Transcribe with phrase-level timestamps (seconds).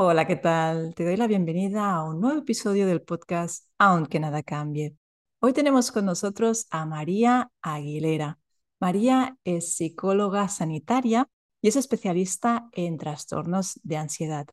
[0.00, 0.94] Hola, ¿qué tal?
[0.94, 4.94] Te doy la bienvenida a un nuevo episodio del podcast Aunque nada cambie.
[5.40, 8.38] Hoy tenemos con nosotros a María Aguilera.
[8.78, 11.26] María es psicóloga sanitaria
[11.60, 14.46] y es especialista en trastornos de ansiedad.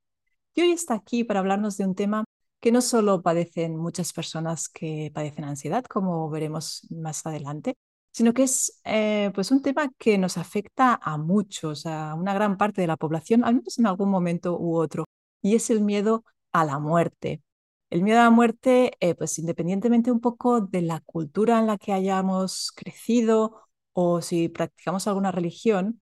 [0.56, 2.26] Y hoy está aquí para hablarnos de un tema
[2.60, 7.76] que no solo padecen muchas personas que padecen ansiedad, como veremos más adelante,
[8.12, 12.58] sino que es eh, pues un tema que nos afecta a muchos, a una gran
[12.58, 15.06] parte de la población, al menos en algún momento u otro,
[15.46, 17.44] y es el miedo a la muerte.
[17.92, 21.78] El miedo a la muerte, eh, pues independientemente un poco de la cultura en la
[21.78, 23.62] que hayamos crecido
[23.94, 26.02] o si practicamos alguna religión,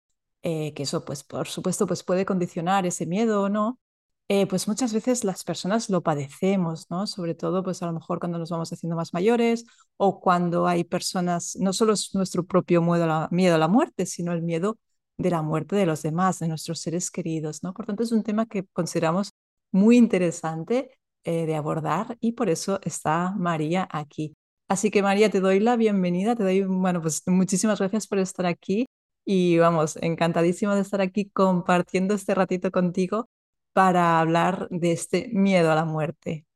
[0.42, 3.80] eh, que eso pues por supuesto pues puede condicionar ese miedo o no,
[4.28, 7.06] eh, pues muchas veces las personas lo padecemos, ¿no?
[7.08, 10.84] Sobre todo, pues a lo mejor cuando nos vamos haciendo más mayores o cuando hay
[10.84, 14.42] personas, no solo es nuestro propio miedo a la, miedo a la muerte, sino el
[14.42, 14.78] miedo
[15.16, 17.72] de la muerte de los demás, de nuestros seres queridos, ¿no?
[17.72, 19.32] Por tanto, es un tema que consideramos
[19.72, 20.90] muy interesante
[21.24, 24.34] eh, de abordar y por eso está María aquí.
[24.68, 28.46] Así que María, te doy la bienvenida, te doy, bueno, pues muchísimas gracias por estar
[28.46, 28.86] aquí
[29.24, 33.28] y vamos, encantadísima de estar aquí compartiendo este ratito contigo
[33.72, 36.46] para hablar de este miedo a la muerte.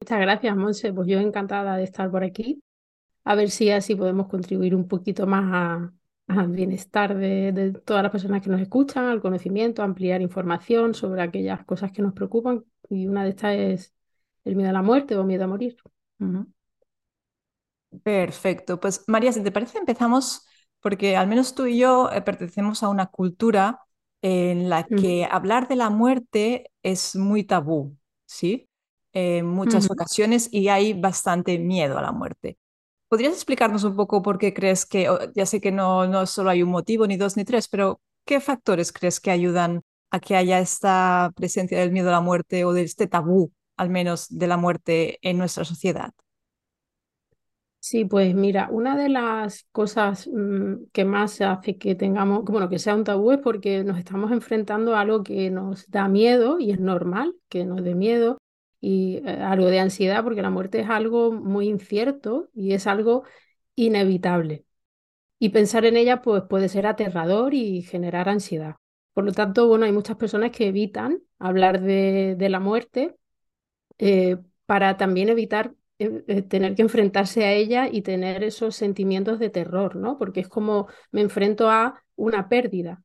[0.00, 0.92] Muchas gracias, Monse.
[0.92, 2.62] Pues yo encantada de estar por aquí.
[3.24, 5.90] A ver si así podemos contribuir un poquito más
[6.26, 11.64] al bienestar de, todas las personas que nos escuchan, al conocimiento, ampliar información sobre aquellas
[11.64, 12.64] cosas que nos preocupan.
[12.88, 13.94] Y una de estas es
[14.44, 15.76] el miedo a la muerte o miedo a morir.
[18.02, 18.80] Perfecto.
[18.80, 20.46] Pues María, si te parece, empezamos
[20.80, 23.80] porque al menos tú y yo eh, pertenecemos a una cultura
[24.20, 28.68] en la que hablar de la muerte es muy tabú, ¿sí?
[29.12, 32.58] En muchas ocasiones y hay bastante miedo a la muerte.
[33.14, 36.64] ¿Podrías explicarnos un poco por qué crees que, ya sé que no, no solo hay
[36.64, 40.58] un motivo, ni dos, ni tres, pero qué factores crees que ayudan a que haya
[40.58, 44.56] esta presencia del miedo a la muerte o de este tabú, al menos, de la
[44.56, 46.10] muerte en nuestra sociedad?
[47.78, 52.80] Sí, pues mira, una de las cosas mm, que más hace que tengamos, bueno, que
[52.80, 56.72] sea un tabú es porque nos estamos enfrentando a algo que nos da miedo y
[56.72, 58.38] es normal que nos dé miedo
[58.84, 63.24] y eh, algo de ansiedad porque la muerte es algo muy incierto y es algo
[63.76, 64.66] inevitable.
[65.38, 68.76] Y pensar en ella pues puede ser aterrador y generar ansiedad.
[69.14, 73.16] Por lo tanto, bueno, hay muchas personas que evitan hablar de, la muerte
[73.98, 74.36] eh,
[74.66, 79.96] para también evitar eh, tener que enfrentarse a ella y tener esos sentimientos de terror,
[79.96, 80.18] ¿no?
[80.18, 83.02] Porque es como me enfrento a una pérdida.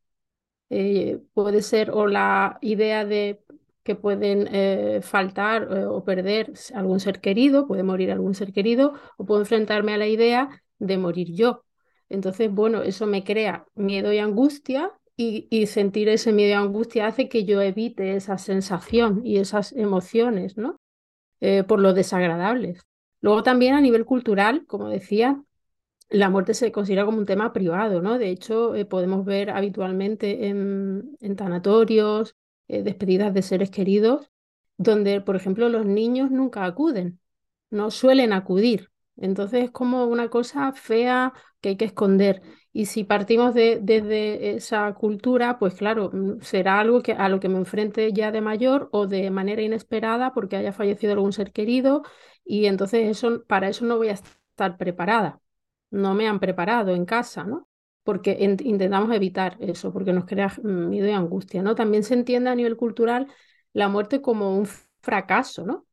[1.34, 3.42] Puede ser o la idea de
[3.90, 9.42] que pueden faltar o perder algún ser querido, puede morir algún ser querido, o puedo
[9.42, 11.64] enfrentarme a la idea de morir yo.
[12.08, 17.28] Entonces, bueno, eso me crea miedo y angustia y, sentir ese miedo y angustia hace
[17.28, 20.80] que yo evite esa sensación y esas emociones, ¿no?
[21.42, 22.84] Eh, por lo desagradables.
[23.22, 25.44] Luego también a nivel cultural, como decía,
[26.10, 28.18] la muerte se considera como un tema privado, ¿no?
[28.18, 32.36] De hecho, eh, podemos ver habitualmente en, tanatorios,
[32.70, 34.32] eh, despedidas de seres queridos,
[34.78, 37.20] donde, por ejemplo, los niños nunca acuden,
[37.70, 38.92] no suelen acudir.
[39.18, 42.42] Entonces es como una cosa fea que hay que esconder.
[42.72, 47.40] Y si partimos de, desde esa cultura, pues claro, mm, será algo que, a lo
[47.42, 51.52] que me enfrente ya de mayor o de manera inesperada porque haya fallecido algún ser
[51.52, 52.04] querido
[52.46, 55.42] y entonces eso, para eso no voy a estar preparada.
[55.92, 57.69] No me han preparado en casa, ¿no?
[58.10, 58.32] Porque
[58.74, 61.76] intentamos evitar eso, porque nos crea miedo y angustia, ¿no?
[61.76, 63.28] También se entiende a nivel cultural
[63.74, 64.68] la muerte como un
[65.02, 65.86] fracaso, ¿no?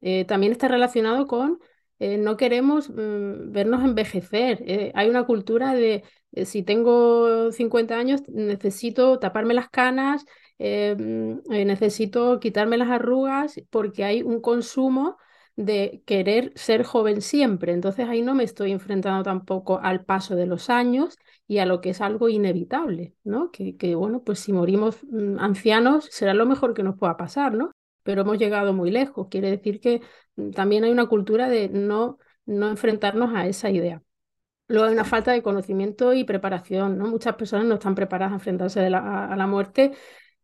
[0.00, 1.58] Eh, también está relacionado con
[1.98, 4.62] eh, no queremos mm, vernos envejecer.
[4.66, 10.24] Eh, hay una cultura de eh, si tengo 50 años necesito taparme las canas,
[10.58, 15.16] mm, necesito quitarme las arrugas porque hay un consumo
[15.56, 17.72] de querer ser joven siempre.
[17.72, 21.16] Entonces ahí no me estoy enfrentando tampoco al paso de los años
[21.46, 23.50] y a lo que es algo inevitable, ¿no?
[23.50, 27.54] Que, que bueno, pues si morimos mm, ancianos será lo mejor que nos pueda pasar,
[27.54, 27.72] ¿no?
[28.02, 29.28] pero hemos llegado muy lejos.
[29.30, 30.02] Quiere decir que
[30.36, 34.02] mm, también hay una cultura de no, no enfrentarnos a esa idea.
[34.68, 37.08] Luego hay una falta de conocimiento y preparación, ¿no?
[37.08, 39.92] Muchas personas no están preparadas a enfrentarse a, la muerte,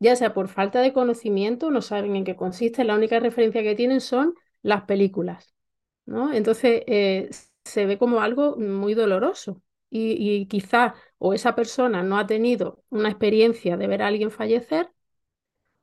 [0.00, 3.74] ya sea por falta de conocimiento, no saben en qué consiste, la única referencia que
[3.74, 4.34] tienen son
[4.68, 5.54] las películas,
[6.06, 6.32] ¿no?
[6.32, 7.30] Entonces eh,
[7.64, 12.84] se ve como algo muy doloroso y, y quizá o esa persona no ha tenido
[12.90, 14.90] una experiencia de ver a alguien fallecer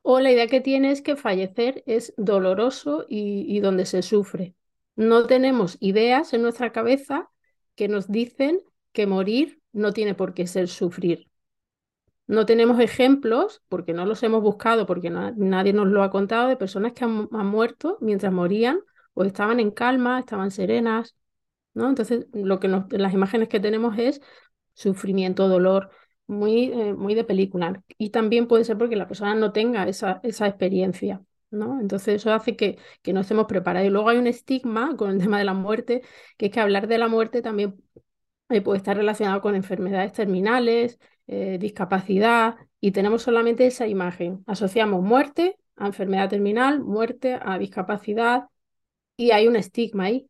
[0.08, 4.54] o la idea que tiene es que fallecer es doloroso y, donde se sufre.
[4.96, 7.32] No tenemos ideas en nuestra cabeza
[7.76, 8.62] que nos dicen
[8.92, 11.32] que morir no tiene por qué ser sufrir.
[12.28, 16.58] No tenemos ejemplos, porque no los hemos buscado, porque nadie nos lo ha contado, de
[16.58, 18.80] personas que han, muerto mientras morían
[19.14, 21.16] o estaban en calma, estaban serenas,
[21.74, 21.90] ¿no?
[21.90, 24.22] Entonces, lo que las imágenes que tenemos es
[24.74, 25.92] sufrimiento, dolor,
[26.28, 27.84] muy, eh, muy de película.
[27.98, 31.24] Y también puede ser porque la persona no tenga esa, esa experiencia.
[31.52, 31.80] ¿no?
[31.80, 33.88] Entonces eso hace que, que no estemos preparados.
[33.88, 36.02] Y luego hay un estigma con el tema de la muerte,
[36.38, 37.76] que es que hablar de la muerte también
[38.50, 44.44] eh, puede estar relacionado con enfermedades terminales, eh, discapacidad, y tenemos solamente esa imagen.
[44.48, 48.46] Asociamos muerte a enfermedad terminal, muerte a discapacidad,
[49.18, 50.30] y hay un estigma ahí.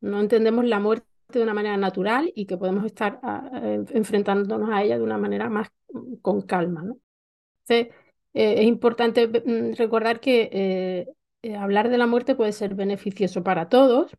[0.00, 4.70] No entendemos la muerte de una manera natural y que podemos estar ah, eh, enfrentándonos
[4.70, 6.82] a ella de una manera más mm, con calma.
[7.62, 7.94] Entonces,
[8.32, 11.06] es importante mm, recordar que
[11.58, 14.10] hablar de la muerte puede ser beneficioso para todos,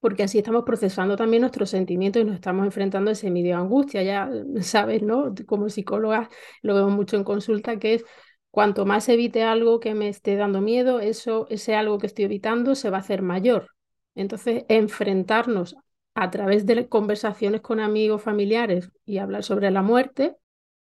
[0.00, 3.62] porque así estamos procesando también nuestros sentimientos y nos estamos enfrentando a ese medio de
[3.62, 4.02] angustia.
[4.02, 5.34] Ya sabes, ¿no?
[5.46, 6.28] Como psicóloga
[6.62, 8.04] lo vemos mucho en consulta, que es
[8.50, 12.74] cuanto más evite algo que me esté dando miedo, eso, ese algo que estoy evitando
[12.74, 13.68] se va a hacer mayor.
[14.14, 15.76] Entonces, enfrentarnos
[16.14, 20.36] a través de conversaciones con amigos, familiares y hablar sobre la muerte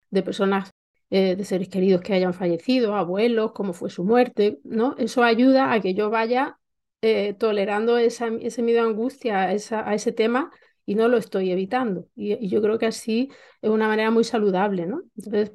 [0.09, 0.71] de personas,
[1.09, 4.95] eh, de seres queridos que hayan fallecido, abuelos, cómo fue su muerte, ¿no?
[4.97, 6.59] Eso ayuda a que yo vaya
[7.01, 10.51] eh, tolerando esa, ese miedo a angustia a, ese tema
[10.85, 12.07] y no lo estoy evitando.
[12.15, 13.31] Y, yo creo que así
[13.61, 15.01] es una manera muy saludable, ¿no?
[15.15, 15.51] Entonces,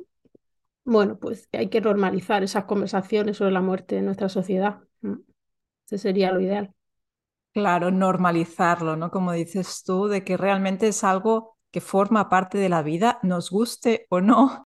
[0.85, 4.81] bueno, pues hay que normalizar esas conversaciones sobre la muerte en nuestra sociedad.
[5.87, 6.73] Ese sería lo ideal.
[7.53, 9.11] Claro, normalizarlo, ¿no?
[9.11, 13.51] Como dices tú, de que realmente es algo que forma parte de la vida, nos
[13.51, 14.66] guste o no,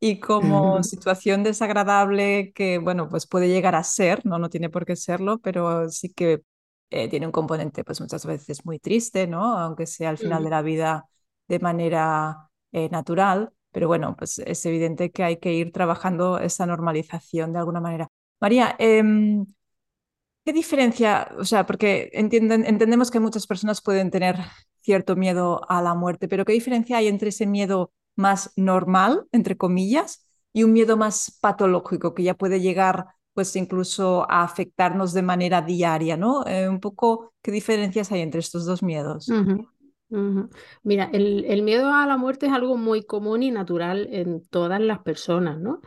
[0.00, 4.38] y como situación desagradable que, bueno, pues puede llegar a ser, ¿no?
[4.38, 6.42] No tiene por qué serlo, pero sí que
[6.90, 9.58] eh, tiene un componente, pues muchas veces muy triste, ¿no?
[9.58, 11.06] Aunque sea al final de la vida
[11.48, 16.64] de manera eh, natural, pero bueno, pues es evidente que hay que ir trabajando esa
[16.66, 18.08] normalización de alguna manera.
[18.40, 19.44] María, em,
[20.44, 21.28] ¿qué diferencia?
[21.38, 24.36] O sea, porque entienden, entendemos que muchas personas pueden tener
[24.82, 29.56] cierto miedo a la muerte, pero ¿qué diferencia hay entre ese miedo más normal, entre
[29.56, 35.22] comillas, y un miedo más patológico que ya puede llegar pues incluso a afectarnos de
[35.22, 36.44] manera diaria, ¿no?
[36.46, 39.28] Eh, un poco, ¿qué diferencias hay entre estos dos miedos?
[40.82, 44.98] Mira, el, miedo a la muerte es algo muy común y natural en todas las
[45.00, 45.80] personas, ¿no?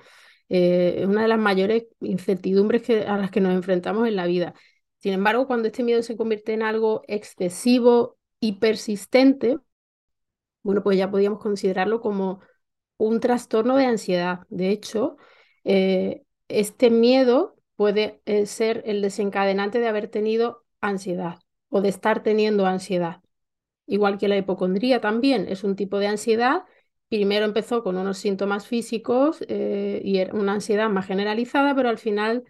[0.47, 4.25] Eh, es una de las mayores incertidumbres que, a las que nos enfrentamos en la
[4.25, 4.53] vida.
[4.99, 9.57] Sin embargo, cuando este miedo se convierte en algo excesivo y persistente,
[10.63, 12.41] bueno, pues ya podíamos considerarlo como
[12.97, 14.41] un trastorno de ansiedad.
[14.49, 15.17] De hecho,
[15.63, 21.39] eh, este miedo puede eh, ser el desencadenante de haber tenido ansiedad
[21.69, 23.21] o de estar teniendo ansiedad.
[23.87, 26.63] Igual que la hipocondría también es un tipo de ansiedad.
[27.09, 31.97] Primero empezó con unos síntomas físicos eh, y era una ansiedad más generalizada, pero al
[31.99, 32.43] final,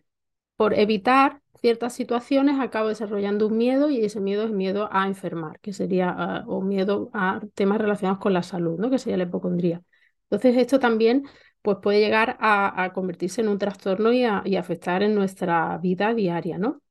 [0.57, 5.62] por evitar ciertas situaciones acabo desarrollando un miedo y ese miedo es miedo a enfermar,
[5.62, 8.89] que sería, ah, o miedo a temas relacionados con la salud, ¿no?
[8.89, 9.82] que sería la hipocondría.
[10.29, 11.24] Entonces esto también
[11.62, 16.58] pues, puede llegar a, convertirse en un trastorno y, afectar en nuestra vida diaria.
[16.58, 16.82] ¿no?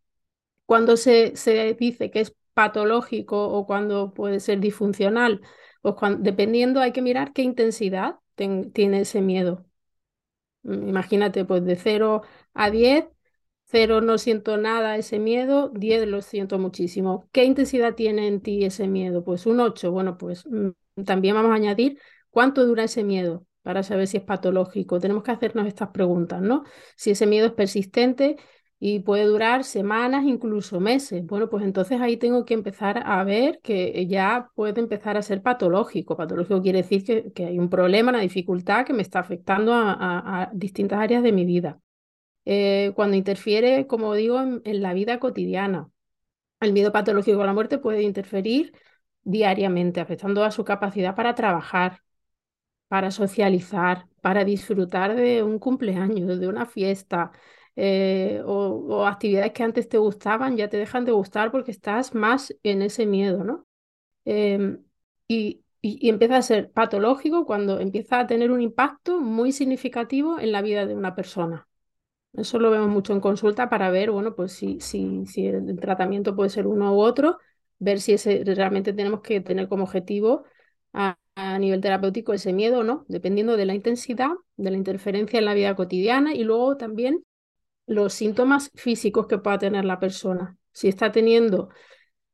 [0.66, 5.42] Cuando se, se dice que es patológico o cuando puede ser disfuncional,
[5.82, 9.66] pues dependiendo hay que mirar qué intensidad tiene ese miedo.
[10.62, 12.22] Mm, imagínate, pues de 0
[12.54, 13.06] a 10
[13.72, 15.70] Cero, no siento nada ese miedo.
[15.70, 17.26] Diez, lo siento muchísimo.
[17.32, 19.24] ¿Qué intensidad tiene en ti ese miedo?
[19.24, 19.90] Pues un ocho.
[19.90, 21.98] Bueno, pues mm, también vamos a añadir
[22.28, 25.00] cuánto dura ese miedo para saber si es patológico.
[25.00, 26.64] Tenemos que hacernos estas preguntas, ¿no?
[26.96, 28.36] Si ese miedo es persistente
[28.78, 31.24] y puede durar semanas, incluso meses.
[31.24, 35.40] Bueno, pues entonces ahí tengo que empezar a ver que ya puede empezar a ser
[35.40, 36.14] patológico.
[36.14, 40.98] Patológico quiere decir que, hay un problema, una dificultad que me está afectando a distintas
[40.98, 41.80] áreas de mi vida.
[42.44, 45.90] Eh, cuando interfiere, como digo, en, la vida cotidiana.
[46.60, 48.72] El miedo patológico a la muerte puede interferir
[49.24, 52.02] diariamente, afectando a su capacidad para trabajar,
[52.88, 57.32] para socializar, para disfrutar de un cumpleaños, de una fiesta,
[57.76, 62.54] eh, o, actividades que antes te gustaban ya te dejan de gustar porque estás más
[62.62, 63.66] en ese miedo, ¿no?
[64.24, 64.84] Em,
[65.28, 70.52] y, y, empieza a ser patológico cuando empieza a tener un impacto muy significativo en
[70.52, 71.68] la vida de una persona.
[72.34, 76.34] Eso lo vemos mucho en consulta para ver, bueno, pues si, si, si el tratamiento
[76.34, 77.38] puede ser uno u otro,
[77.78, 80.44] ver si ese, realmente tenemos que tener como objetivo
[80.92, 81.18] a,
[81.58, 85.54] nivel terapéutico ese miedo o no, dependiendo de la intensidad, de la interferencia en la
[85.54, 87.24] vida cotidiana y luego también
[87.86, 90.58] los síntomas físicos que pueda tener la persona.
[90.72, 91.70] Si está teniendo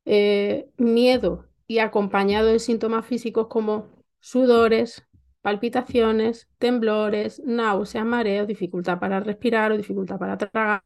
[0.05, 3.87] eh, miedo y acompañado de síntomas físicos como
[4.19, 5.07] sudores,
[5.49, 10.83] palpitaciones, temblores, náuseas, mareos, dificultad para respirar o dificultad para tragar,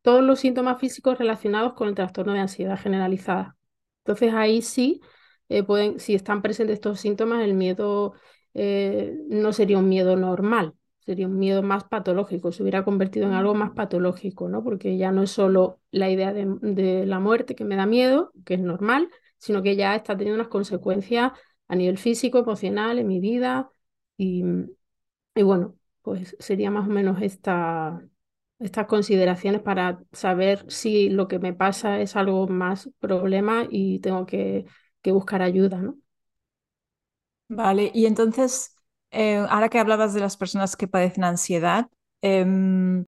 [0.00, 3.58] todos los síntomas físicos relacionados con el trastorno de ansiedad generalizada.
[3.98, 5.02] Entonces ahí sí
[5.50, 8.14] eh, pueden, si están presentes estos síntomas, el miedo
[8.54, 13.34] eh, no sería un miedo normal, sería un miedo más patológico, se hubiera convertido en
[13.34, 14.64] algo más patológico, ¿no?
[14.64, 18.54] Porque ya no es solo la idea de, la muerte que me da miedo, que
[18.54, 21.32] es normal, sino que ya está teniendo unas consecuencias
[21.68, 23.70] a nivel físico, emocional, en mi vida.
[24.18, 24.44] Y,
[25.42, 28.02] bueno, pues sería más o menos esta,
[28.58, 34.26] estas consideraciones para saber si lo que me pasa es algo más problema y tengo
[34.26, 34.66] que,
[35.02, 35.98] que buscar ayuda, ¿no?
[37.48, 38.74] Vale, y entonces,
[39.10, 41.88] eh, ahora que hablabas de las personas que padecen ansiedad,
[42.22, 43.04] em,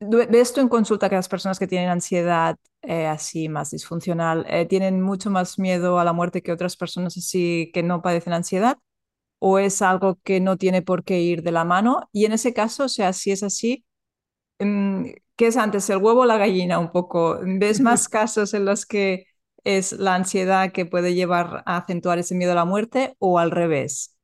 [0.00, 4.66] ¿ves tú en consulta que las personas que tienen ansiedad eh, así más disfuncional eh,
[4.66, 8.78] tienen mucho más miedo a la muerte que otras personas así que no padecen ansiedad?
[9.44, 12.08] ¿O es algo que no tiene por qué ir de la mano?
[12.12, 13.84] Y en ese caso, o sea, si es así,
[14.58, 17.38] em, ¿qué es antes, el huevo o la gallina un poco?
[17.44, 19.26] ¿Ves más casos en los que
[19.64, 23.50] es la ansiedad que puede llevar a acentuar ese miedo a la muerte o al
[23.52, 24.16] revés?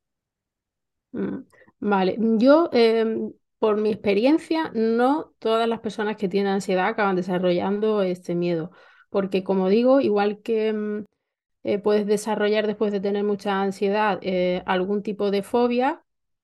[1.13, 1.39] Mm,
[1.81, 8.03] vale, yo em, por mi experiencia, no todas las personas que tienen ansiedad acaban desarrollando
[8.03, 8.71] este miedo,
[9.11, 11.05] porque como digo, igual que em,
[11.75, 16.03] eh, puedes desarrollar después de tener mucha ansiedad eh, algún tipo de fobia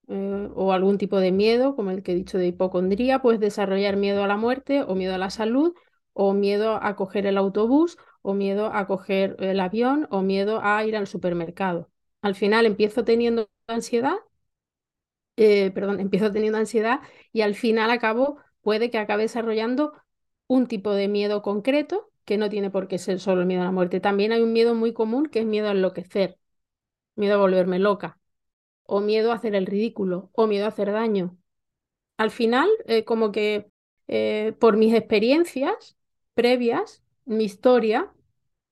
[0.09, 3.97] eh, o algún tipo de miedo, como el que he dicho de hipocondría, puedes desarrollar
[3.97, 5.75] miedo a la muerte o miedo a la salud
[6.13, 10.85] o miedo a coger el autobús o miedo a coger el avión o miedo a
[10.85, 11.91] ir al supermercado.
[12.23, 14.15] Al final empiezo teniendo ansiedad,
[15.75, 17.01] perdón, empiezo teniendo ansiedad
[17.33, 19.93] y al final acabo, puede que acabe desarrollando
[20.47, 23.67] un tipo de miedo concreto que no tiene por qué ser solo el miedo a
[23.67, 24.01] la muerte.
[24.01, 26.39] También hay un miedo muy común que es miedo a enloquecer,
[27.17, 28.19] miedo a volverme loca,
[28.85, 31.39] o miedo a hacer el ridículo, o miedo a hacer daño.
[32.17, 33.71] Al final, eh, como que
[34.09, 35.97] eh, por mis experiencias
[36.35, 38.13] previas, mi historia,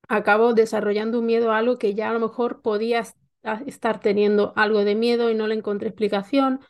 [0.08, 3.04] acabo desarrollando un miedo a algo que ya a lo mejor podía
[3.66, 6.60] estar teniendo algo de miedo y no le encontré explicación.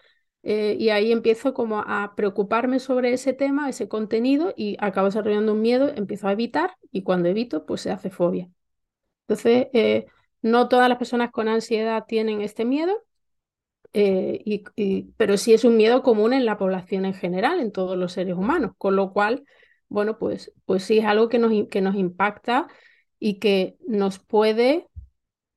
[0.42, 5.52] Eh, y ahí empiezo como a preocuparme sobre ese tema, ese contenido, y acabo desarrollando
[5.52, 8.50] un miedo, empiezo a evitar, y cuando evito, pues se hace fobia.
[9.26, 10.06] Entonces, eh,
[10.42, 12.92] no todas las personas con ansiedad tienen este miedo,
[13.92, 17.96] eh, y, pero sí es un miedo común en la población en general, en todos
[17.96, 19.44] los seres humanos, con lo cual
[19.92, 22.66] bueno, pues, pues sí es algo que nos, que nos impacta
[23.18, 24.88] y que nos puede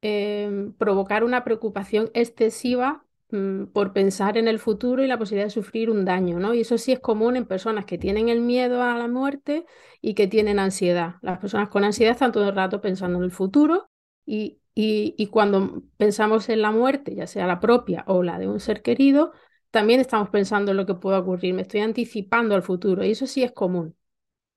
[0.01, 5.51] em, provocar una preocupación excesiva mm, por pensar en el futuro y la posibilidad de
[5.51, 6.53] sufrir un daño, ¿no?
[6.53, 9.65] Y eso sí es común en personas que tienen el miedo a la muerte
[10.01, 11.15] y que tienen ansiedad.
[11.21, 13.89] Las personas con ansiedad están todo el rato pensando en el futuro
[14.25, 18.59] y, y, cuando pensamos en la muerte, ya sea la propia o la de un
[18.59, 19.31] ser querido,
[19.71, 23.27] también estamos pensando en lo que pueda ocurrir, me estoy anticipando al futuro y eso
[23.27, 23.95] sí es común.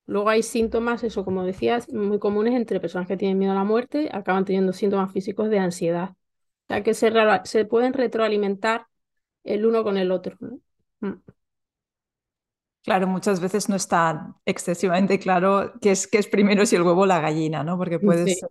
[0.06, 3.64] Luego hay síntomas, eso como decías, muy comunes entre personas que tienen miedo a la
[3.64, 6.16] muerte, acaban teniendo síntomas físicos de ansiedad.
[6.68, 7.12] Sea que se,
[7.44, 8.86] se pueden retroalimentar
[9.44, 10.36] el uno con el otro.
[11.00, 11.14] Mm.
[12.82, 17.02] Claro, muchas veces no está excesivamente claro qué es, qué es primero si el huevo
[17.02, 17.76] o la gallina, ¿no?
[17.76, 18.48] Porque puede ser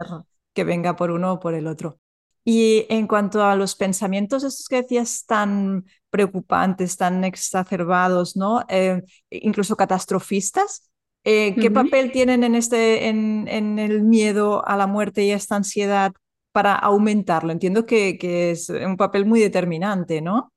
[0.53, 2.00] que venga por uno o por el otro.
[2.43, 8.63] Y en cuanto a los pensamientos, estos que decías tan preocupantes, tan exacerbados, ¿no?
[8.69, 10.89] Eh, incluso catastrofistas,
[11.24, 15.36] eh, ¿Qué papel tienen en, este, en, en, el miedo a la muerte y a
[15.36, 16.13] esta ansiedad
[16.57, 17.51] para aumentarlo?
[17.51, 18.17] Entiendo que,
[18.49, 20.51] es un papel muy determinante, ¿no?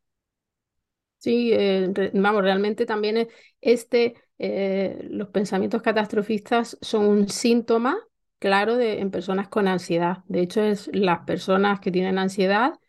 [1.18, 3.28] Sí, eh, vamos, realmente también
[3.60, 7.98] este, eh, los pensamientos catastrofistas son un síntoma
[8.38, 10.24] claro de, en personas con ansiedad.
[10.26, 12.80] De hecho, es las personas que tienen ansiedad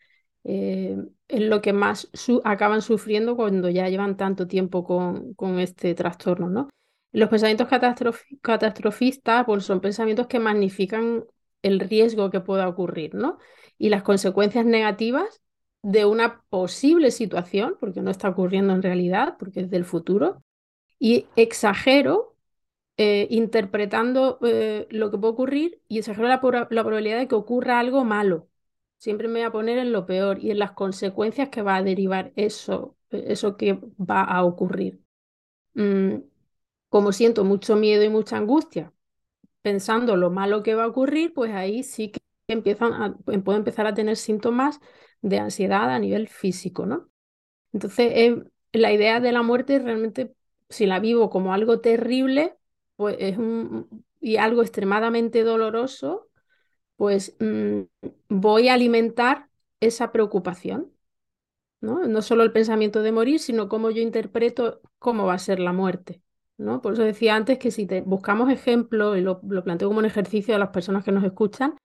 [0.42, 0.96] es
[1.28, 2.10] lo que más
[2.44, 6.70] acaban sufriendo cuando ya llevan tanto tiempo con, con este trastorno, ¿no?
[7.12, 7.68] Los pensamientos
[8.40, 11.24] catastrofistas pues, son pensamientos que magnifican
[11.62, 13.38] el riesgo que pueda ocurrir, ¿no?
[13.78, 15.42] Y las consecuencias negativas
[15.82, 20.42] de una posible situación, porque no está ocurriendo en realidad, porque es del futuro,
[20.98, 22.36] y exagero
[22.96, 28.04] eh, interpretando eh, lo que puede ocurrir y exagero la, probabilidad de que ocurra algo
[28.04, 28.48] malo.
[28.98, 31.82] Siempre me voy a poner en lo peor y en las consecuencias que va a
[31.82, 35.00] derivar eso, eso que va a ocurrir.
[35.74, 36.18] Mm,
[36.88, 38.92] como siento mucho miedo y mucha angustia
[39.62, 43.86] pensando lo malo que va a ocurrir, pues ahí sí que empiezan a, puedo empezar
[43.86, 44.80] a tener síntomas
[45.22, 47.08] de ansiedad a nivel físico, ¿no?
[47.72, 50.34] Entonces, eh, la idea de la muerte realmente,
[50.68, 52.56] si la vivo como algo terrible,
[52.96, 56.28] pues es un, y algo extremadamente doloroso,
[56.96, 57.82] pues mm,
[58.28, 59.48] voy a alimentar
[59.80, 60.92] esa preocupación.
[61.80, 62.06] ¿no?
[62.06, 65.72] No solo el pensamiento de morir, sino cómo yo interpreto cómo va a ser la
[65.72, 66.22] muerte.
[66.58, 66.82] ¿No?
[66.82, 70.06] Por eso decía antes que si te buscamos ejemplos, y lo, lo planteo como un
[70.06, 71.76] ejercicio a las personas que nos escuchan,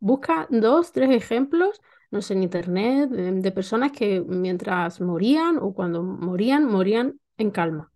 [0.00, 1.80] busca dos, tres ejemplos,
[2.10, 7.90] no sé, en internet, de personas que mientras morían o cuando morían, morían en calma,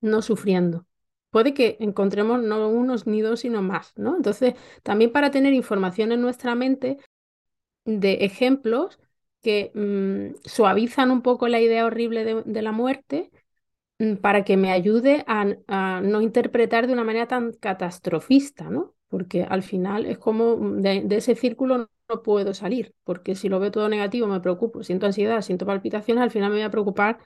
[0.00, 0.86] no sufriendo
[1.32, 4.16] puede que encontremos no unos ni dos, sino más, ¿no?
[4.16, 6.98] Entonces, también para tener información en nuestra mente
[7.84, 9.00] de ejemplos
[9.42, 13.30] que mm, suavizan un poco la idea horrible de, la muerte
[14.20, 18.94] para que me ayude a, no interpretar de una manera tan catastrofista, ¿no?
[19.08, 23.60] Porque al final es como mm, de, ese círculo no puedo salir, porque si lo
[23.60, 27.18] veo todo negativo me preocupo, siento ansiedad, siento palpitaciones, al final me voy a preocupar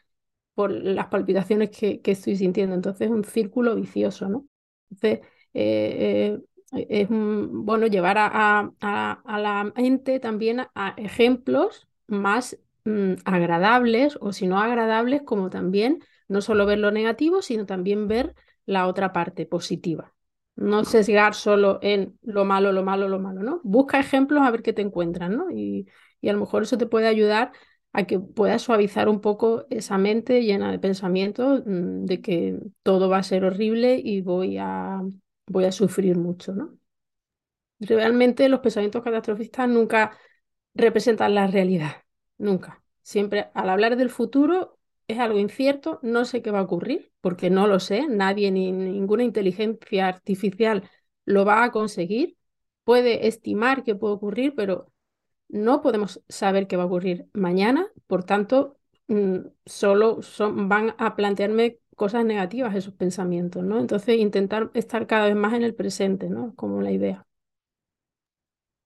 [0.54, 2.74] por las palpitaciones que, estoy sintiendo.
[2.74, 4.46] Entonces es un círculo vicioso, ¿no?
[4.90, 6.38] Entonces, eh,
[6.72, 14.46] eh, es bueno llevar a, la mente también a, ejemplos más mm, agradables o si
[14.46, 18.34] no agradables, como también no solo ver lo negativo, sino también ver
[18.66, 20.14] la otra parte positiva.
[20.56, 23.60] No sesgar solo en lo malo, lo malo, lo malo, ¿no?
[23.62, 25.50] Busca ejemplos a ver qué te encuentran, ¿no?
[25.50, 25.86] Y,
[26.20, 27.52] y a lo mejor eso te puede ayudar
[27.92, 33.08] a que pueda suavizar un poco esa mente llena de pensamientos mm, de que todo
[33.08, 35.02] va a ser horrible y voy a,
[35.46, 36.76] voy a sufrir mucho, ¿no?
[37.78, 40.16] Realmente los pensamientos catastrofistas nunca
[40.74, 42.04] representan la realidad,
[42.38, 42.82] nunca.
[43.02, 44.75] Siempre al hablar del futuro
[45.08, 48.72] es algo incierto, no sé qué va a ocurrir, porque no lo sé, nadie ni
[48.72, 50.88] ninguna inteligencia artificial
[51.24, 52.36] lo va a conseguir.
[52.84, 54.92] Puede estimar qué puede ocurrir, pero
[55.48, 58.78] no podemos saber qué va a ocurrir mañana, por tanto,
[59.08, 63.78] mm, solo son, van a plantearme cosas negativas esos pensamientos, ¿no?
[63.80, 66.54] Entonces, intentar estar cada vez más en el presente, ¿no?
[66.56, 67.25] Como la idea.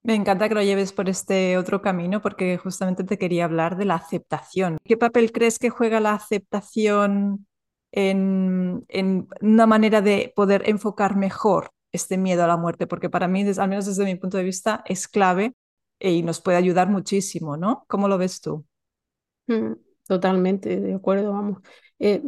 [0.03, 3.85] Me encanta que lo lleves por este otro camino porque justamente te quería hablar de
[3.85, 4.79] la aceptación.
[4.83, 7.47] ¿Qué papel crees que juega la aceptación
[7.93, 12.87] en, en una manera de poder enfocar mejor este miedo a la muerte?
[12.87, 15.55] Porque para mí, al menos desde mi punto de vista, es clave
[15.99, 17.85] y nos puede ayudar muchísimo, ¿no?
[17.87, 18.65] ¿Cómo lo ves tú?
[19.49, 19.73] Mm,
[20.07, 21.59] totalmente, de acuerdo, vamos.
[21.99, 22.23] Eh,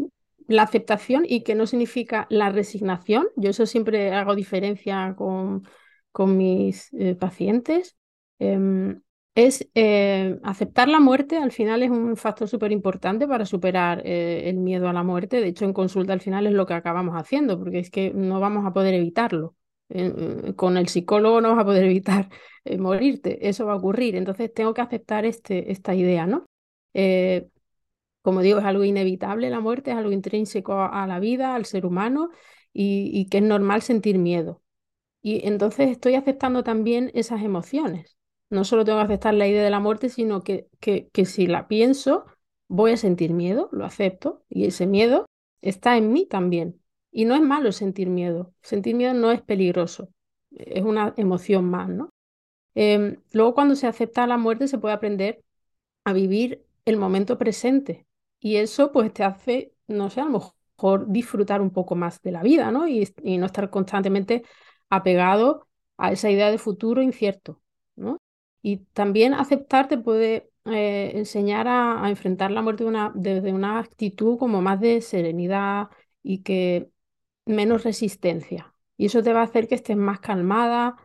[0.46, 5.62] la aceptación y que no significa la resignación, yo eso siempre hago diferencia con,
[6.12, 7.96] con mis eh, pacientes,
[8.38, 9.02] em,
[9.34, 14.56] es eh, aceptar la muerte, al final es un factor súper importante para superar el
[14.58, 17.58] miedo a la muerte, de hecho en consulta al final es lo que acabamos haciendo,
[17.58, 19.56] porque es que no vamos a poder evitarlo.
[20.56, 22.28] con el psicólogo no vas a poder evitar
[22.64, 24.16] eh, morirte, eso va a ocurrir.
[24.16, 26.46] Entonces tengo que aceptar este, esta idea, ¿no?
[26.94, 27.48] Eh,
[28.22, 31.86] como digo, es algo inevitable la muerte, es algo intrínseco a, la vida, al ser
[31.86, 32.30] humano,
[32.72, 34.61] y, que es normal sentir miedo.
[35.22, 38.16] Y entonces estoy aceptando también esas emociones.
[38.50, 41.46] No solo tengo que aceptar la idea de la muerte, sino que, que, que si
[41.46, 42.26] la pienso,
[42.68, 45.26] voy a sentir miedo, lo acepto, y ese miedo
[45.62, 46.80] está en mí también.
[47.10, 48.52] Y no es malo sentir miedo.
[48.62, 50.08] Sentir miedo no es peligroso.
[50.50, 52.10] Es una emoción más, ¿no?
[52.74, 55.42] Em, luego, cuando se acepta la muerte, se puede aprender
[56.04, 58.06] a vivir el momento presente.
[58.40, 62.32] Y eso, pues, te hace, no sé, a lo mejor disfrutar un poco más de
[62.32, 62.88] la vida, ¿no?
[62.88, 63.08] Y,
[63.38, 64.44] no estar constantemente
[64.92, 67.60] apegado a esa idea de futuro incierto,
[67.96, 68.18] ¿no?
[68.62, 74.62] Y también aceptar te puede eh, enseñar a, enfrentar la muerte desde una actitud como
[74.62, 75.88] más de serenidad
[76.22, 76.90] y que
[77.46, 78.74] menos resistencia.
[78.96, 80.96] Y eso te va a hacer que estés más calmada,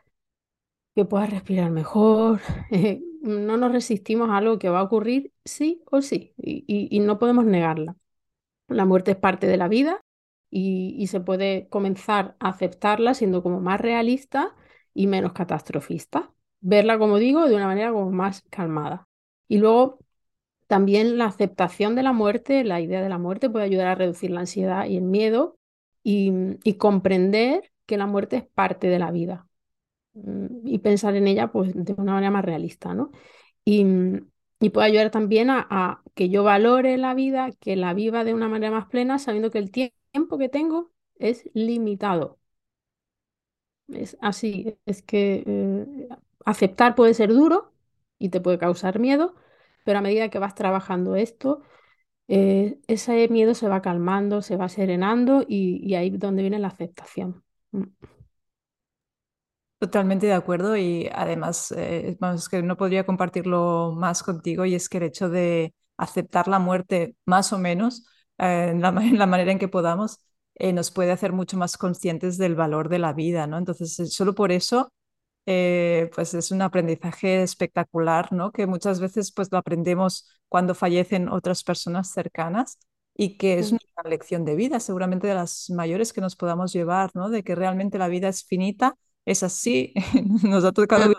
[0.95, 2.41] que puedas respirar mejor.
[3.21, 7.45] no nos resistimos a algo que va a ocurrir sí o sí y, no podemos
[7.45, 7.95] negarla.
[8.67, 10.01] La muerte es parte de la vida
[10.49, 14.55] y, se puede comenzar a aceptarla siendo como más realista
[14.93, 16.31] y menos catastrofista.
[16.61, 19.07] Verla, como digo, de una manera como más calmada.
[19.47, 19.99] Y luego
[20.67, 24.31] también la aceptación de la muerte, la idea de la muerte puede ayudar a reducir
[24.31, 25.57] la ansiedad y el miedo
[26.03, 29.47] y comprender que la muerte es parte de la vida
[30.23, 33.11] Mm, y pensar en ella pues, de una manera más realista, ¿no?
[33.65, 33.85] Y,
[34.59, 38.49] y puede ayudar también a, que yo valore la vida, que la viva de una
[38.49, 42.39] manera más plena, sabiendo que el tiempo que tengo es limitado.
[43.87, 46.07] Es así, es que eh,
[46.45, 47.71] aceptar puede ser duro
[48.19, 49.35] y te puede causar miedo,
[49.85, 51.61] pero a medida que vas trabajando esto,
[52.29, 56.59] eh, ese miedo se va calmando, se va serenando y, y ahí es donde viene
[56.59, 57.43] la aceptación.
[59.79, 64.89] Totalmente de acuerdo y además, eh, vamos, que no podría compartirlo más contigo y es
[64.89, 68.07] que el hecho de aceptar la muerte más o menos
[68.39, 68.91] eh, en, la,
[69.27, 70.19] manera en que podamos
[70.55, 73.59] eh, nos puede hacer mucho más conscientes del valor de la vida, ¿no?
[73.59, 74.91] Entonces, solo por eso
[75.45, 78.51] eh, pues es un aprendizaje espectacular, ¿no?
[78.51, 82.79] Que muchas veces pues lo aprendemos cuando fallecen otras personas cercanas
[83.15, 87.11] y que es una lección de vida, seguramente de las mayores que nos podamos llevar,
[87.15, 87.29] ¿no?
[87.29, 88.95] De que realmente la vida es finita,
[89.27, 89.93] es así,
[90.43, 91.13] nos ha tocado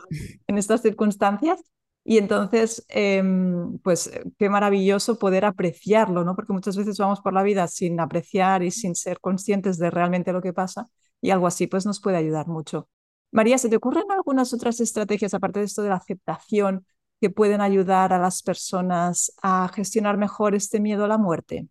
[0.46, 1.60] en estas circunstancias
[2.04, 6.34] y entonces, em, pues qué maravilloso poder apreciarlo, ¿no?
[6.34, 10.32] Porque muchas veces vamos por la vida sin apreciar y sin ser conscientes de realmente
[10.32, 10.88] lo que pasa
[11.20, 12.88] y algo así pues nos puede ayudar mucho.
[13.30, 16.86] María, ¿se te ocurren algunas otras estrategias, aparte de esto de la aceptación,
[17.20, 21.68] que pueden ayudar a las personas a gestionar mejor este miedo a la muerte?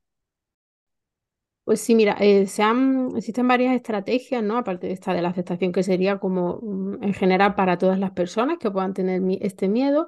[1.68, 4.58] Pues sí, mira, eh, se han, existen varias estrategias, ¿no?
[4.58, 8.12] Aparte de esta de la aceptación, que sería como mm, en general para todas las
[8.12, 10.08] personas que puedan tener este miedo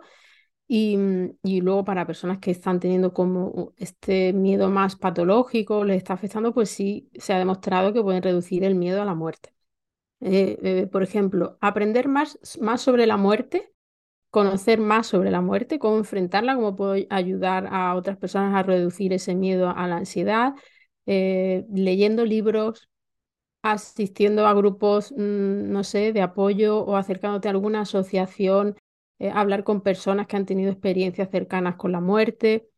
[0.68, 5.98] y, mm, y luego para personas que están teniendo como este miedo más patológico, les
[5.98, 9.54] está afectando, pues sí se ha demostrado que pueden reducir el miedo a la muerte.
[10.22, 13.74] Eh, eh, por ejemplo, aprender más, más sobre la muerte,
[14.32, 19.14] conocer más sobre la muerte, cómo enfrentarla, cómo puedo ayudar a otras personas a reducir
[19.14, 20.56] ese miedo a la ansiedad
[21.10, 22.90] eh, leyendo libros,
[23.62, 28.78] asistiendo a grupos, mm, no sé, de apoyo o acercándote a alguna asociación,
[29.20, 32.70] eh, hablar con personas que han tenido experiencias cercanas con la muerte.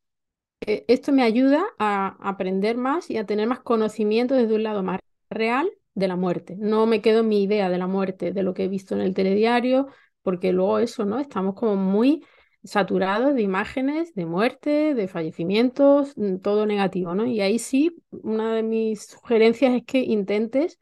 [0.62, 4.84] Eh, esto me ayuda a aprender más y a tener más conocimiento desde un lado
[4.84, 6.56] más real de la muerte.
[6.60, 9.02] No me quedo en mi idea de la muerte, de lo que he visto en
[9.02, 9.88] el telediario,
[10.22, 11.20] porque luego eso, ¿no?
[11.20, 12.26] Estamos como muy
[12.64, 17.26] saturados de imágenes de muerte, de fallecimientos, mm, todo negativo, ¿no?
[17.26, 20.80] Y ahí sí, una de mis sugerencias es que intentes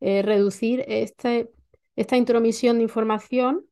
[0.00, 1.50] eh, reducir este,
[1.96, 3.64] esta intromisión de información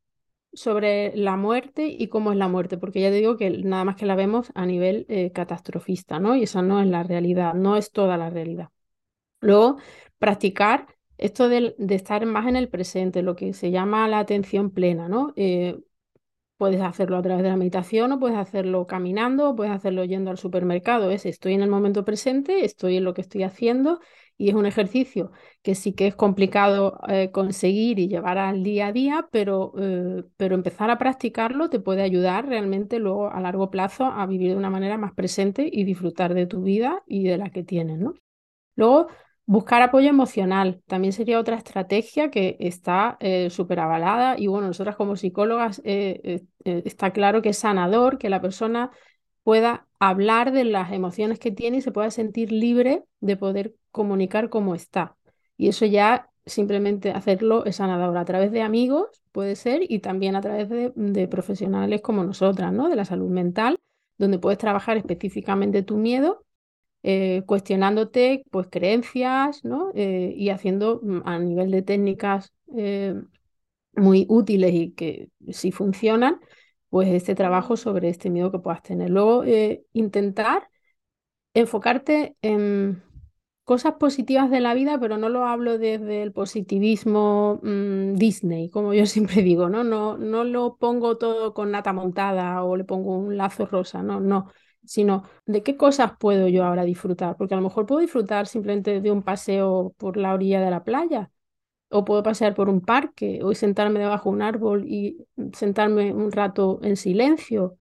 [0.53, 3.96] sobre la muerte y cómo es la muerte, porque ya te digo que nada más
[3.96, 6.37] que la vemos a nivel eh, catastrofista, ¿no?
[6.37, 8.70] Y esa no es la realidad, no es toda la realidad.
[9.40, 9.79] Luego,
[10.18, 10.87] practicar
[11.18, 15.09] esto de, de estar más en el presente, lo que se llama la atención plena,
[15.09, 15.33] ¿no?
[15.37, 15.79] Eh,
[16.61, 20.31] Puedes hacerlo a través de la meditación o puedes hacerlo caminando o puedes hacerlo yendo
[20.31, 21.11] al supermercado.
[21.11, 23.99] Es estoy en el momento presente, estoy en lo que estoy haciendo
[24.37, 28.88] y es un ejercicio que sí que es complicado eh, conseguir y llevar al día
[28.88, 33.70] a día, pero, eh, pero empezar a practicarlo te puede ayudar realmente luego a largo
[33.70, 37.38] plazo a vivir de una manera más presente y disfrutar de tu vida y de
[37.38, 38.12] la que tienes, ¿no?
[38.77, 39.09] Luego,
[39.50, 44.94] Buscar apoyo emocional también sería otra estrategia que está eh, súper avalada y bueno, nosotras
[44.94, 48.92] como psicólogas eh, eh, eh, está claro que es sanador que la persona
[49.42, 54.50] pueda hablar de las emociones que tiene y se pueda sentir libre de poder comunicar
[54.50, 55.16] cómo está.
[55.56, 60.36] Y eso ya simplemente hacerlo es sanador a través de amigos, puede ser, y también
[60.36, 62.88] a través de, de profesionales como nosotras, ¿no?
[62.88, 63.80] De la salud mental,
[64.16, 66.44] donde puedes trabajar específicamente tu miedo
[67.02, 69.90] eh, cuestionándote pues creencias, ¿no?
[69.94, 73.14] Eh, y haciendo mm, a nivel de técnicas eh,
[73.94, 76.40] muy útiles y que si funcionan,
[76.90, 79.10] pues este trabajo sobre este miedo que puedas tener.
[79.10, 79.44] Luego,
[79.92, 80.68] intentar
[81.54, 83.02] enfocarte en
[83.64, 88.94] cosas positivas de la vida, pero no lo hablo desde el positivismo mmm, Disney, como
[88.94, 89.84] yo siempre digo, ¿no?
[89.84, 90.18] ¿no?
[90.18, 94.52] No lo pongo todo con nata montada o le pongo un lazo rosa, no, no
[94.84, 99.00] sino de qué cosas puedo yo ahora disfrutar, porque a lo mejor puedo disfrutar simplemente
[99.00, 101.30] de un paseo por la orilla de la playa,
[101.90, 106.32] o puedo pasear por un parque, o sentarme debajo de un árbol y sentarme un
[106.32, 107.78] rato en silencio.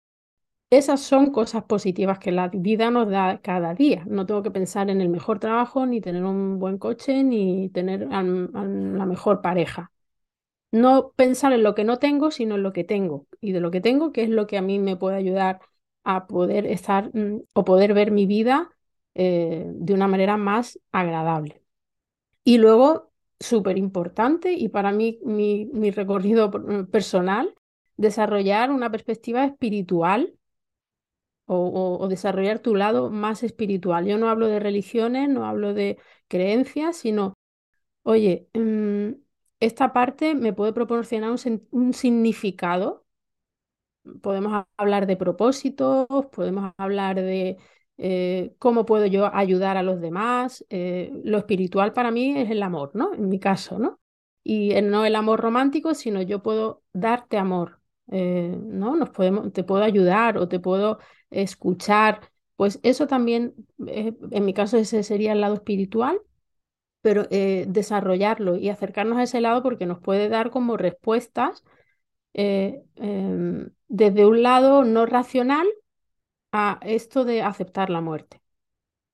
[0.70, 4.04] Esas son cosas positivas que la vida nos da cada día.
[4.06, 8.08] No tengo que pensar en el mejor trabajo, ni tener un buen coche, ni tener
[8.12, 9.92] a, la mejor pareja.
[10.72, 13.26] No pensar en lo que no tengo, sino en lo que tengo.
[13.40, 15.60] Y de lo que tengo, que es lo que a mí me puede ayudar
[16.04, 18.70] a poder estar mm, o poder ver mi vida
[19.14, 21.62] eh, de una manera más agradable.
[22.44, 27.54] Y luego, súper importante, y para mí mi, recorrido mm, personal,
[27.96, 30.34] desarrollar una perspectiva espiritual
[31.46, 34.06] o, desarrollar tu lado más espiritual.
[34.06, 37.34] Yo no hablo de religiones, no hablo de creencias, sino,
[38.02, 39.12] oye, mmm,
[39.60, 41.30] esta parte me puede proporcionar
[41.70, 43.03] un significado
[44.22, 47.58] podemos hablar de propósitos, podemos hablar de
[47.96, 50.64] eh, cómo puedo yo ayudar a los demás.
[50.70, 53.14] Eh, lo espiritual para mí es el amor, ¿no?
[53.14, 54.00] En mi caso, ¿no?
[54.42, 58.96] Y no el amor romántico, sino yo puedo darte amor, eh, ¿no?
[58.96, 60.98] Nos podemos, te puedo ayudar o te puedo
[61.30, 62.20] escuchar.
[62.56, 63.54] Pues eso también,
[63.86, 66.20] en mi caso, ese sería el lado espiritual,
[67.00, 71.64] pero desarrollarlo y acercarnos a ese lado porque nos puede dar como respuestas
[72.34, 75.66] eh, eh, desde un lado no racional
[76.52, 78.40] a esto de aceptar la muerte.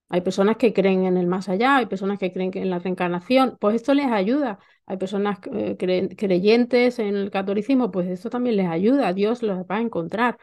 [0.09, 3.57] Hay personas que creen en el más allá, hay personas que creen en la reencarnación,
[3.61, 4.59] pues esto les ayuda.
[4.87, 5.77] Hay personas eh,
[6.17, 10.37] creyentes en el catolicismo, pues esto también les ayuda, Dios los va a encontrar.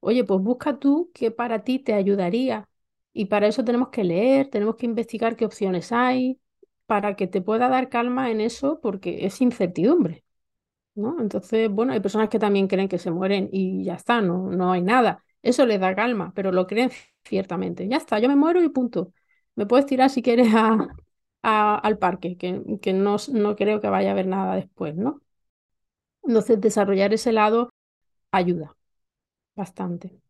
[0.00, 2.68] Oye, pues busca tú qué para ti te ayudaría.
[3.12, 6.40] Y para eso tenemos que leer, tenemos que investigar qué opciones hay,
[6.86, 10.24] para que te pueda dar calma en eso, porque es incertidumbre.
[10.94, 11.20] ¿No?
[11.20, 14.72] Entonces, bueno, hay personas que también creen que se mueren y ya está, no, no
[14.72, 15.24] hay nada.
[15.42, 16.90] Eso les da calma, pero lo creen
[17.24, 17.88] ciertamente.
[17.88, 19.12] Ya está, yo me muero y punto.
[19.56, 20.48] Me puedes tirar si quieres
[21.42, 25.22] a, al parque, que, que no, no creo que vaya a haber nada después, ¿no?
[26.22, 27.70] Entonces, desarrollar ese lado
[28.32, 28.76] ayuda
[29.56, 30.20] bastante.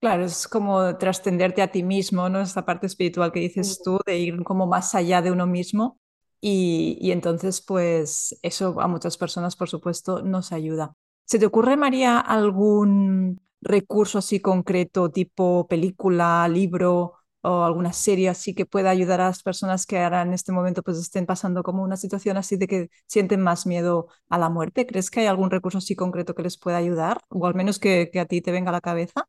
[0.00, 2.40] Claro, es como trascenderte a ti mismo, ¿no?
[2.40, 5.98] Esta parte espiritual que dices tú, de ir como más allá de uno mismo.
[6.48, 10.92] Y, entonces, pues eso a muchas personas, por supuesto, nos ayuda.
[11.24, 18.54] ¿Se te ocurre, María, algún recurso así concreto, tipo película, libro o alguna serie así
[18.54, 21.82] que pueda ayudar a las personas que ahora en este momento pues estén pasando como
[21.82, 24.86] una situación así de que sienten más miedo a la muerte?
[24.86, 27.22] ¿Crees que hay algún recurso así concreto que les pueda ayudar?
[27.28, 29.26] O al menos que, a ti te venga a la cabeza.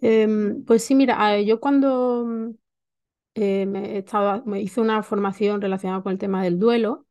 [0.00, 2.54] Eh, pues sí, mira, yo cuando
[3.34, 4.04] eh, me,
[4.46, 7.06] me hice una formación relacionada con el tema del duelo,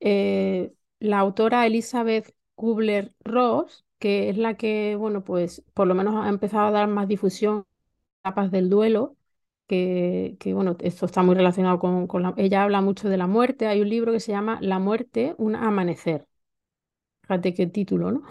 [0.00, 6.28] eh, la autora Elizabeth Kubler-Ross que es la que, bueno, pues por lo menos ha
[6.28, 7.66] empezado a dar más difusión
[8.24, 9.16] a capas del duelo,
[9.68, 12.34] que, que, bueno, esto está muy relacionado con, con la...
[12.36, 15.56] Ella habla mucho de la muerte, hay un libro que se llama La muerte, un
[15.56, 16.26] amanecer.
[17.22, 18.22] Fíjate qué título, ¿no?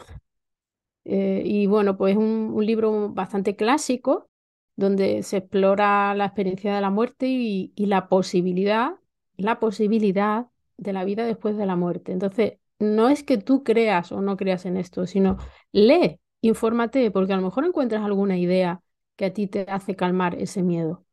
[1.05, 4.29] Eh, y bueno, pues un, un libro bastante clásico,
[4.75, 8.91] donde se explora la experiencia de la muerte y, y la posibilidad,
[9.37, 12.11] la posibilidad de la vida después de la muerte.
[12.11, 15.37] Entonces, no es que tú creas o no creas en esto, sino
[15.71, 18.81] lee, infórmate, porque a lo mejor encuentras alguna idea
[19.15, 21.05] que a ti te hace calmar ese miedo.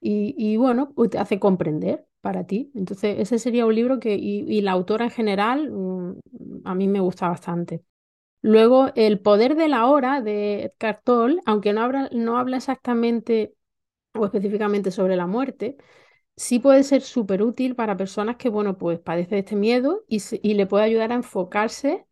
[0.00, 2.72] Y, bueno, pues te hace comprender para ti.
[2.74, 7.00] Entonces, ese sería un libro que, y, la autora en general, mm, a mí me
[7.00, 7.84] gusta bastante.
[8.42, 13.54] Luego, El poder de la hora de Edgar Tolle, aunque no habla, no habla exactamente
[14.14, 15.76] o específicamente sobre la muerte,
[16.36, 20.54] sí puede ser súper útil para personas que, bueno, pues padecen este miedo y, y,
[20.54, 22.06] le puede ayudar a enfocarse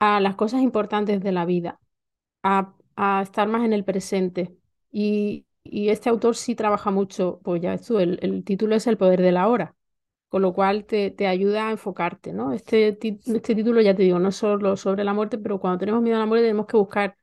[0.00, 1.80] a las cosas importantes de la vida,
[2.42, 2.74] a,
[3.22, 4.56] estar más en el presente.
[4.92, 8.86] Y, y, este autor sí trabaja mucho, pues ya ves tú, el, el, título es
[8.86, 9.76] El poder de la hora,
[10.32, 12.54] con lo cual te, te ayuda a enfocarte, ¿no?
[12.54, 12.88] Este,
[13.26, 16.16] este título, ya te digo, no es solo sobre la muerte, pero cuando tenemos miedo
[16.16, 17.16] a la muerte tenemos que buscar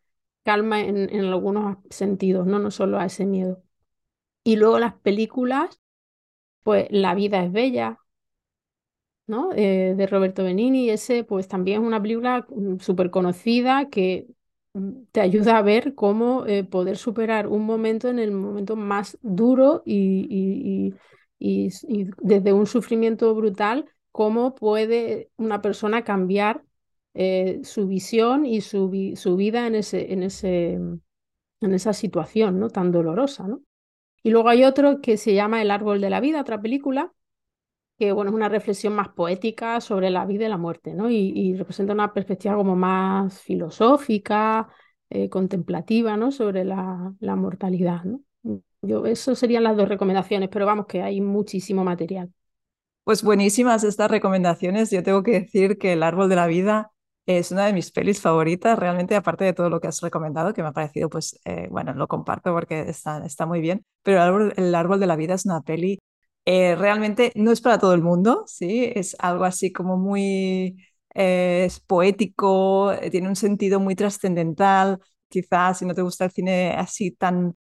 [0.45, 2.60] calma en, en algunos sentidos, ¿no?
[2.60, 3.63] No solo a ese miedo.
[4.43, 5.82] Y luego las películas
[6.63, 8.00] pues La vida es bella,
[9.28, 9.52] ¿no?
[9.54, 14.28] Eh, de Roberto Benini, ese pues también es una película mm, súper conocida que
[14.74, 19.17] mm, te ayuda a ver cómo eh, poder superar un momento en el momento más
[19.22, 20.95] duro y, y, y,
[21.39, 26.63] desde un sufrimiento brutal, cómo puede una persona cambiar
[27.13, 32.69] eh, su visión y su, su, vida en, ese, en, ese, en esa situación ¿no?
[32.69, 33.62] tan dolorosa, ¿no?
[34.21, 37.13] Y luego hay otro que se llama El árbol de la vida, otra película,
[37.97, 41.10] que bueno, es una reflexión más poética sobre la vida y la muerte, ¿no?
[41.10, 44.69] Y, representa una perspectiva como más filosófica,
[45.10, 46.32] eh, contemplativa, ¿no?
[46.32, 48.21] Sobre la, la mortalidad, ¿no?
[48.82, 52.32] Yo, eso serían las dos recomendaciones, pero vamos que hay muchísimo material.
[53.04, 54.92] Pues buenísimas estas recomendaciones.
[54.92, 56.92] Yo tengo que decir que El árbol de la vida
[57.26, 60.62] es una de mis pelis favoritas, realmente, aparte de todo lo que has recomendado, que
[60.63, 64.24] me ha parecido, pues, eh, bueno, lo comparto porque está, está muy bien, pero el
[64.24, 66.00] árbol, el árbol de la vida es una peli,
[66.46, 68.92] eh, realmente no es para todo el mundo, ¿sí?
[68.96, 70.78] Es algo así como muy
[71.13, 76.72] eh, es poético, tiene un sentido muy trascendental, quizás si no te gusta el cine
[76.78, 77.56] así tan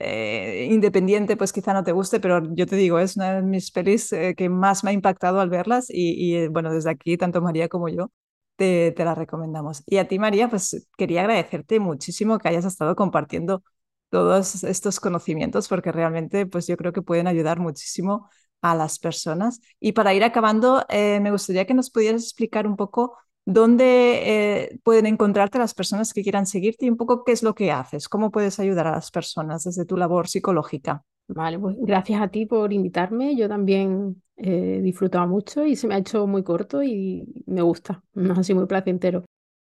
[0.00, 4.10] independiente, pues quizá no te guste, pero yo te digo, es una de mis pelis
[4.36, 7.88] que más me ha impactado al verlas y, y, bueno, desde aquí, tanto María como
[7.88, 8.10] yo,
[8.56, 9.82] te, te la recomendamos.
[9.86, 13.62] Y a ti, María, pues quería agradecerte muchísimo que hayas estado compartiendo
[14.10, 18.28] todos estos conocimientos porque realmente pues yo creo que pueden ayudar muchísimo
[18.62, 19.60] a las personas.
[19.80, 24.78] Y para ir acabando, eh, me gustaría que nos pudieras explicar un poco dónde eh,
[24.82, 28.08] pueden encontrarte las personas que quieran seguirte y un poco qué es lo que haces,
[28.08, 31.04] cómo puedes ayudar a las personas desde tu labor psicológica.
[31.28, 33.34] Vale, pues gracias a ti por invitarme.
[33.36, 38.02] Yo también he disfrutado mucho y se me ha hecho muy corto y me gusta,
[38.14, 39.24] no así muy placentero.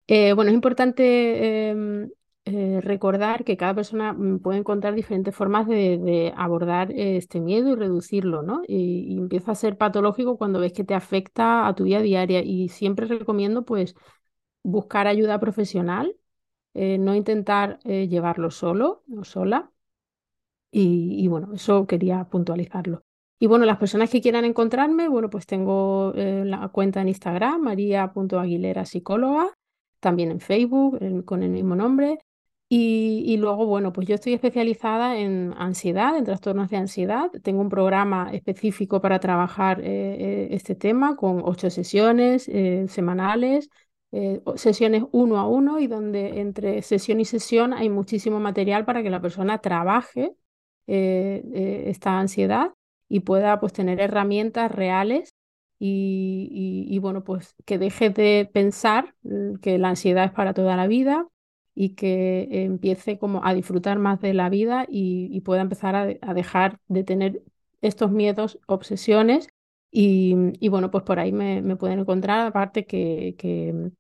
[0.07, 2.11] Eh, bueno, es importante em,
[2.47, 7.75] eh, recordar que cada persona mm, puede encontrar diferentes formas de, abordar este miedo y
[7.75, 8.63] reducirlo, ¿no?
[8.69, 12.69] Y, empieza a ser patológico cuando ves que te afecta a tu vida diaria y
[12.69, 13.95] siempre recomiendo pues
[14.63, 16.17] buscar ayuda profesional,
[16.75, 19.73] eh, no intentar llevarlo solo o sola
[20.71, 23.05] Y, bueno, eso quería puntualizarlo.
[23.39, 27.61] Y bueno, las personas que quieran encontrarme, bueno, pues tengo eh, la cuenta en Instagram,
[27.63, 29.51] maría.aguilera psicóloga,
[30.01, 32.19] también en Facebook con el mismo nombre.
[32.77, 37.31] Y, luego, bueno, pues yo estoy especializada en ansiedad, en trastornos de ansiedad.
[37.43, 42.51] Tengo un programa específico para trabajar eh, eh, este tema con ocho sesiones
[42.91, 43.71] semanales,
[44.57, 49.11] sesiones uno a uno y donde entre sesión y sesión hay muchísimo material para que
[49.11, 50.35] la persona trabaje
[50.87, 52.73] esta ansiedad
[53.09, 55.35] y pueda pues tener herramientas reales
[55.79, 60.87] y, bueno, pues que deje de pensar mm, que la ansiedad es para toda la
[60.87, 61.29] vida
[61.75, 66.79] y que empiece como a disfrutar más de la vida y, pueda empezar a, dejar
[66.89, 67.43] de tener
[67.83, 69.49] estos miedos, obsesiones
[69.91, 73.91] y, bueno, pues por ahí me, pueden encontrar, aparte que, que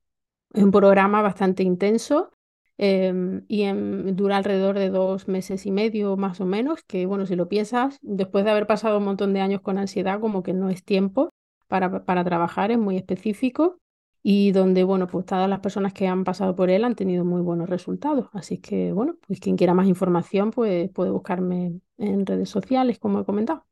[0.54, 2.34] es un programa bastante intenso
[2.76, 3.66] Em, y
[4.12, 7.98] dura alrededor de dos meses y medio más o menos, que bueno, si lo piensas,
[8.02, 11.30] después de haber pasado un montón de años con ansiedad, como que no es tiempo
[11.68, 13.78] para, para trabajar, es muy específico
[14.24, 17.42] y donde, bueno, pues todas las personas que han pasado por él han tenido muy
[17.42, 18.28] buenos resultados.
[18.34, 23.20] Así que, bueno, pues quien quiera más información, pues puede buscarme en redes sociales, como
[23.20, 23.66] he comentado.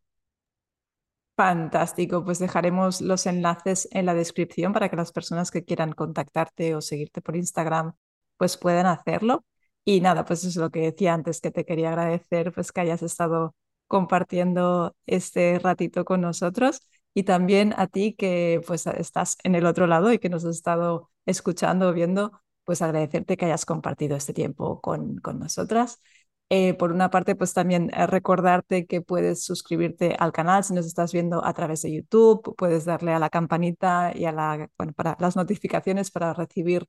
[1.36, 6.74] Fantástico, pues dejaremos los enlaces en la descripción para que las personas que quieran contactarte
[6.74, 7.94] o seguirte por Instagram
[8.36, 9.44] pues pueden hacerlo.
[9.84, 13.02] Y nada, pues es lo que decía antes, que te quería agradecer pues que hayas
[13.02, 13.54] estado
[13.88, 16.82] compartiendo este ratito con nosotros
[17.14, 20.56] y también a ti que pues estás en el otro lado y que nos has
[20.56, 22.32] estado escuchando viendo,
[22.64, 26.00] pues agradecerte que hayas compartido este tiempo con, con nosotras.
[26.48, 30.84] Eh, por una parte, pues también eh, recordarte que puedes suscribirte al canal si nos
[30.86, 34.92] estás viendo a través de YouTube, puedes darle a la campanita y a la, bueno,
[34.92, 36.86] para las notificaciones para recibir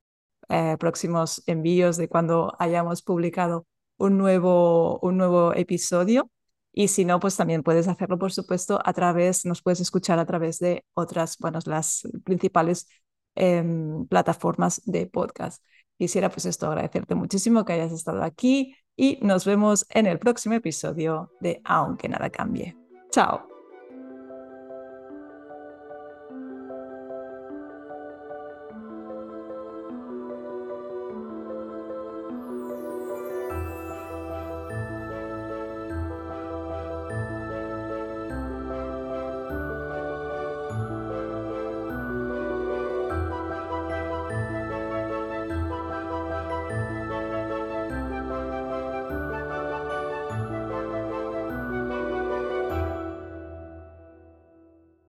[0.50, 6.30] eh, próximos envíos de cuando hayamos publicado un nuevo, un nuevo episodio.
[6.76, 10.26] Y si no, pues también puedes hacerlo, por supuesto, a través, nos puedes escuchar a
[10.26, 12.88] través de otras, bueno, las principales
[13.36, 15.62] em, plataformas de podcast.
[15.96, 20.56] Quisiera pues esto agradecerte muchísimo que hayas estado aquí y nos vemos en el próximo
[20.56, 22.76] episodio de Aunque nada cambie.
[23.10, 23.53] Chao.